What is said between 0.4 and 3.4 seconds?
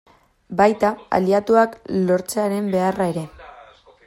Baita, aliatuak lortzearen beharra ere.